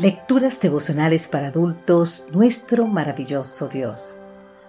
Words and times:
Lecturas 0.00 0.60
devocionales 0.60 1.26
para 1.26 1.48
adultos, 1.48 2.28
nuestro 2.30 2.86
maravilloso 2.86 3.66
Dios. 3.66 4.14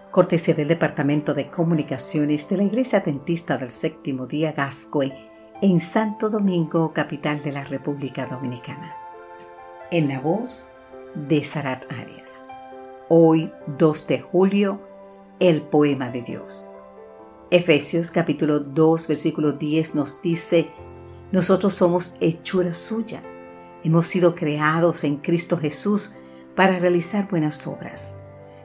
Cortesía 0.10 0.56
del 0.56 0.70
Departamento 0.70 1.36
de 1.36 1.52
Comunicaciones 1.52 2.50
de 2.50 2.58
la 2.58 2.64
Iglesia 2.64 2.98
Adventista 2.98 3.56
del 3.60 3.70
Séptimo 3.70 4.26
Día 4.26 4.54
Gascue 4.54 5.14
en 5.62 5.80
Santo 5.82 6.32
Domingo, 6.32 6.94
capital 6.94 7.44
de 7.44 7.52
la 7.52 7.64
República 7.64 8.26
Dominicana. 8.26 8.96
En 9.92 10.08
la 10.08 10.20
voz 10.20 10.72
de 11.14 11.44
Sarat 11.44 11.86
Arias. 11.92 12.44
Hoy, 13.08 13.52
2 13.78 14.08
de 14.08 14.22
julio, 14.22 14.82
el 15.40 15.62
poema 15.62 16.10
de 16.10 16.24
Dios. 16.24 16.72
Efesios 17.52 18.10
capítulo 18.10 18.62
2, 18.62 19.08
versículo 19.08 19.52
10 19.52 19.94
nos 19.94 20.24
dice, 20.24 20.72
nosotros 21.32 21.76
somos 21.76 22.18
hechura 22.20 22.74
suya 22.74 23.22
Hemos 23.84 24.08
sido 24.08 24.36
creados 24.36 25.04
en 25.06 25.18
Cristo 25.18 25.58
Jesús 25.58 26.16
para 26.56 26.80
realizar 26.80 27.30
buenas 27.30 27.66
obras, 27.66 28.16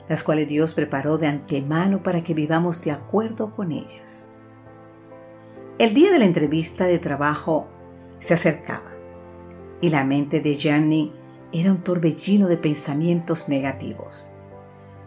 las 0.09 0.24
cuales 0.24 0.48
Dios 0.48 0.74
preparó 0.74 1.18
de 1.18 1.28
antemano 1.28 2.02
para 2.02 2.24
que 2.24 2.34
vivamos 2.34 2.82
de 2.82 2.91
acuerdo 2.91 3.52
con 3.52 3.70
ellas. 3.70 4.30
El 5.78 5.95
día 5.95 6.10
de 6.10 6.19
la 6.19 6.24
entrevista 6.24 6.86
de 6.86 6.98
trabajo 6.98 7.69
se 8.19 8.34
acercaba 8.34 8.92
y 9.80 9.91
la 9.91 10.05
mente 10.05 10.41
de 10.41 10.56
Gianni 10.56 11.12
era 11.52 11.70
un 11.70 11.78
torbellino 11.78 12.48
de 12.48 12.56
pensamientos 12.56 13.48
negativos. 13.48 14.33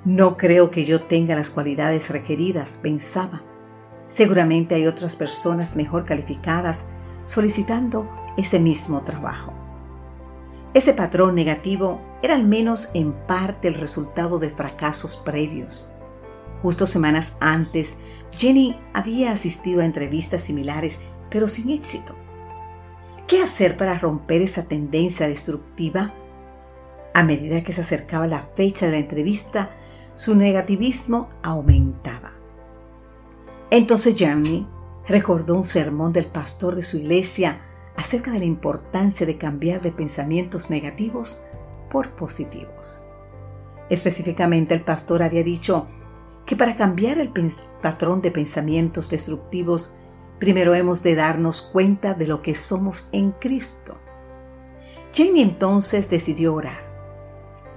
No 0.05 0.37
creo 0.37 0.71
que 0.71 0.85
yo 0.85 1.01
tenga 1.01 1.35
las 1.35 1.49
cualidades 1.49 2.09
requeridas, 2.09 2.79
pensaba. 2.81 3.41
Seguramente 4.07 4.75
hay 4.75 4.87
otras 4.87 5.17
personas 5.17 5.75
mejor 5.75 6.05
calificadas 6.05 6.85
solicitando 7.25 8.09
ese 8.37 8.59
mismo 8.59 9.01
trabajo. 9.01 9.56
Ese 10.77 10.93
patrón 10.93 11.33
negativo 11.33 11.99
era 12.21 12.35
al 12.35 12.43
menos 12.43 12.91
en 12.93 13.11
parte 13.11 13.67
el 13.67 13.73
resultado 13.73 14.37
de 14.37 14.51
fracasos 14.51 15.17
previos. 15.17 15.89
Justo 16.61 16.85
semanas 16.85 17.35
antes, 17.39 17.97
Jenny 18.37 18.79
había 18.93 19.31
asistido 19.31 19.81
a 19.81 19.85
entrevistas 19.85 20.43
similares, 20.43 20.99
pero 21.31 21.47
sin 21.47 21.71
éxito. 21.71 22.13
¿Qué 23.27 23.41
hacer 23.41 23.75
para 23.75 23.97
romper 23.97 24.43
esa 24.43 24.65
tendencia 24.65 25.27
destructiva? 25.27 26.13
A 27.15 27.23
medida 27.23 27.63
que 27.63 27.73
se 27.73 27.81
acercaba 27.81 28.27
la 28.27 28.43
fecha 28.43 28.85
de 28.85 28.91
la 28.91 28.97
entrevista, 28.99 29.71
su 30.13 30.35
negativismo 30.35 31.29
aumentaba. 31.41 32.33
Entonces 33.71 34.15
Jenny 34.15 34.67
recordó 35.07 35.55
un 35.55 35.65
sermón 35.65 36.13
del 36.13 36.27
pastor 36.27 36.75
de 36.75 36.83
su 36.83 36.97
iglesia 36.97 37.61
acerca 37.97 38.31
de 38.31 38.39
la 38.39 38.45
importancia 38.45 39.25
de 39.25 39.37
cambiar 39.37 39.81
de 39.81 39.91
pensamientos 39.91 40.69
negativos 40.69 41.43
por 41.89 42.11
positivos. 42.11 43.03
Específicamente 43.89 44.73
el 44.73 44.81
pastor 44.81 45.23
había 45.23 45.43
dicho 45.43 45.87
que 46.45 46.55
para 46.55 46.75
cambiar 46.75 47.19
el 47.19 47.31
patrón 47.81 48.21
de 48.21 48.31
pensamientos 48.31 49.09
destructivos, 49.09 49.95
primero 50.39 50.73
hemos 50.75 51.03
de 51.03 51.15
darnos 51.15 51.61
cuenta 51.61 52.13
de 52.13 52.27
lo 52.27 52.41
que 52.41 52.55
somos 52.55 53.09
en 53.11 53.31
Cristo. 53.31 53.97
Jenny 55.13 55.41
entonces 55.41 56.09
decidió 56.09 56.53
orar. 56.53 56.85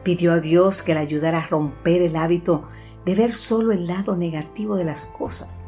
Pidió 0.02 0.32
a 0.32 0.40
Dios 0.40 0.82
que 0.82 0.94
le 0.94 1.00
ayudara 1.00 1.38
a 1.38 1.46
romper 1.46 2.02
el 2.02 2.16
hábito 2.16 2.64
de 3.04 3.14
ver 3.14 3.34
solo 3.34 3.72
el 3.72 3.86
lado 3.86 4.16
negativo 4.16 4.76
de 4.76 4.84
las 4.84 5.06
cosas. 5.06 5.64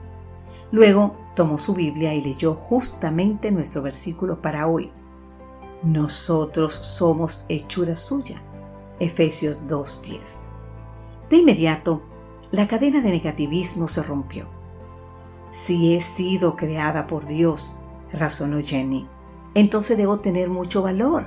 Luego 0.70 1.16
tomó 1.34 1.58
su 1.58 1.74
Biblia 1.74 2.14
y 2.14 2.20
leyó 2.20 2.54
justamente 2.54 3.50
nuestro 3.50 3.82
versículo 3.82 4.40
para 4.40 4.66
hoy. 4.66 4.90
Nosotros 5.82 6.72
somos 6.72 7.44
hechura 7.48 7.96
suya. 7.96 8.42
Efesios 9.00 9.66
2.10. 9.66 10.20
De 11.30 11.38
inmediato, 11.38 12.02
la 12.50 12.68
cadena 12.68 13.00
de 13.00 13.10
negativismo 13.10 13.88
se 13.88 14.02
rompió. 14.02 14.46
Si 15.50 15.94
he 15.94 16.00
sido 16.00 16.56
creada 16.56 17.06
por 17.06 17.26
Dios, 17.26 17.78
razonó 18.12 18.60
Jenny, 18.60 19.08
entonces 19.54 19.96
debo 19.96 20.20
tener 20.20 20.48
mucho 20.48 20.82
valor. 20.82 21.26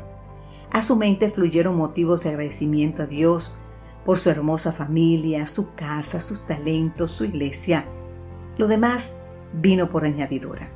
A 0.71 0.81
su 0.81 0.95
mente 0.95 1.29
fluyeron 1.29 1.75
motivos 1.75 2.21
de 2.21 2.29
agradecimiento 2.29 3.03
a 3.03 3.07
Dios 3.07 3.57
por 4.05 4.17
su 4.17 4.29
hermosa 4.29 4.71
familia, 4.71 5.47
su 5.47 5.73
casa, 5.73 6.19
sus 6.19 6.45
talentos, 6.45 7.11
su 7.11 7.25
iglesia. 7.25 7.85
Lo 8.57 8.67
demás 8.67 9.15
vino 9.53 9.89
por 9.89 10.05
añadidura. 10.05 10.69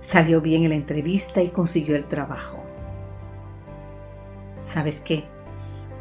Salió 0.00 0.40
bien 0.40 0.64
en 0.64 0.70
la 0.70 0.76
entrevista 0.76 1.42
y 1.42 1.50
consiguió 1.50 1.96
el 1.96 2.04
trabajo. 2.04 2.58
¿Sabes 4.64 5.00
qué? 5.00 5.24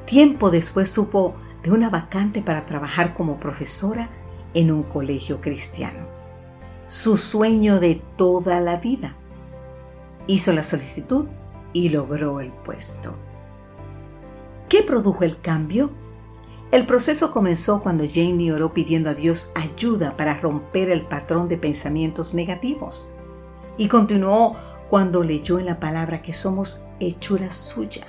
Tiempo 0.05 0.51
después 0.51 0.89
supo 0.89 1.35
de 1.63 1.71
una 1.71 1.89
vacante 1.89 2.41
para 2.41 2.65
trabajar 2.65 3.13
como 3.13 3.39
profesora 3.39 4.09
en 4.53 4.71
un 4.71 4.83
colegio 4.83 5.41
cristiano. 5.41 6.07
Su 6.87 7.17
sueño 7.17 7.79
de 7.79 8.01
toda 8.15 8.59
la 8.59 8.77
vida. 8.77 9.15
Hizo 10.27 10.53
la 10.53 10.63
solicitud 10.63 11.27
y 11.73 11.89
logró 11.89 12.39
el 12.39 12.51
puesto. 12.51 13.15
¿Qué 14.67 14.83
produjo 14.83 15.23
el 15.23 15.39
cambio? 15.41 15.91
El 16.71 16.85
proceso 16.85 17.31
comenzó 17.31 17.81
cuando 17.81 18.03
Jamie 18.05 18.53
oró 18.53 18.73
pidiendo 18.73 19.09
a 19.09 19.15
Dios 19.15 19.51
ayuda 19.55 20.15
para 20.15 20.35
romper 20.35 20.91
el 20.91 21.01
patrón 21.01 21.47
de 21.47 21.57
pensamientos 21.57 22.35
negativos. 22.35 23.09
Y 23.77 23.87
continuó 23.87 24.55
cuando 24.87 25.23
leyó 25.23 25.57
en 25.57 25.65
la 25.65 25.79
palabra 25.79 26.21
que 26.21 26.31
somos 26.31 26.83
hechura 26.99 27.49
suya. 27.49 28.05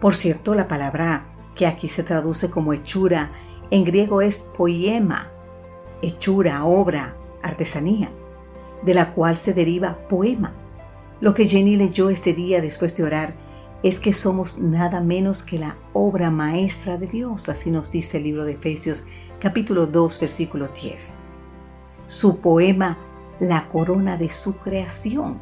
Por 0.00 0.14
cierto, 0.14 0.54
la 0.54 0.68
palabra 0.68 1.26
que 1.54 1.66
aquí 1.66 1.88
se 1.88 2.02
traduce 2.02 2.48
como 2.48 2.72
hechura 2.72 3.32
en 3.70 3.84
griego 3.84 4.22
es 4.22 4.40
poema, 4.56 5.30
hechura, 6.00 6.64
obra, 6.64 7.14
artesanía, 7.42 8.08
de 8.82 8.94
la 8.94 9.12
cual 9.12 9.36
se 9.36 9.52
deriva 9.52 9.98
poema. 10.08 10.54
Lo 11.20 11.34
que 11.34 11.46
Jenny 11.46 11.76
leyó 11.76 12.08
este 12.08 12.32
día 12.32 12.62
después 12.62 12.96
de 12.96 13.04
orar 13.04 13.34
es 13.82 14.00
que 14.00 14.12
somos 14.12 14.58
nada 14.58 15.00
menos 15.00 15.42
que 15.42 15.58
la 15.58 15.76
obra 15.92 16.30
maestra 16.30 16.98
de 16.98 17.06
Dios, 17.06 17.48
así 17.48 17.70
nos 17.70 17.90
dice 17.90 18.18
el 18.18 18.24
libro 18.24 18.44
de 18.44 18.52
Efesios 18.52 19.04
capítulo 19.38 19.86
2 19.86 20.20
versículo 20.20 20.68
10. 20.68 21.14
Su 22.06 22.40
poema, 22.40 22.98
la 23.38 23.68
corona 23.68 24.16
de 24.16 24.30
su 24.30 24.56
creación. 24.56 25.40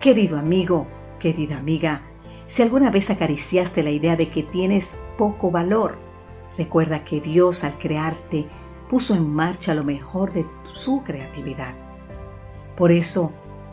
Querido 0.00 0.38
amigo, 0.38 0.86
querida 1.18 1.58
amiga, 1.58 2.02
si 2.46 2.62
alguna 2.62 2.90
vez 2.90 3.10
acariciaste 3.10 3.82
la 3.82 3.90
idea 3.90 4.16
de 4.16 4.30
que 4.30 4.42
tienes 4.42 4.96
poco 5.18 5.50
valor, 5.50 5.98
recuerda 6.56 7.04
que 7.04 7.20
Dios 7.20 7.64
al 7.64 7.76
crearte 7.76 8.46
puso 8.88 9.14
en 9.14 9.28
marcha 9.28 9.74
lo 9.74 9.84
mejor 9.84 10.32
de 10.32 10.46
su 10.62 11.02
creatividad. 11.02 11.74
Por 12.76 12.92
eso, 12.92 13.32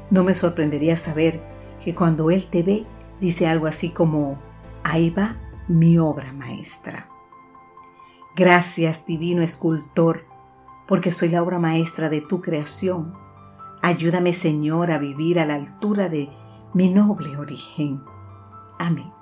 no 0.09 0.26
me 0.26 0.34
sorprendería 0.34 0.97
saber 0.97 1.42
que 1.82 1.96
cuando 1.96 2.32
Él 2.32 2.47
te 2.50 2.64
ve, 2.64 2.86
dice 3.20 3.48
algo 3.48 3.68
así 3.68 3.90
como, 3.90 4.38
ahí 4.84 5.09
va 5.09 5.38
mi 5.68 5.98
obra 5.98 6.34
maestra. 6.34 7.09
Gracias, 8.36 9.06
divino 9.06 9.42
escultor, 9.42 10.26
porque 10.88 11.12
soy 11.12 11.30
la 11.30 11.42
obra 11.42 11.59
maestra 11.59 12.09
de 12.09 12.22
tu 12.22 12.42
creación. 12.42 13.14
Ayúdame, 13.81 14.34
Señor, 14.34 14.92
a 14.92 14.98
vivir 14.98 15.40
a 15.40 15.46
la 15.46 15.56
altura 15.56 16.09
de 16.09 16.30
mi 16.74 16.90
noble 16.90 17.38
origen. 17.38 18.03
Amén. 18.78 19.15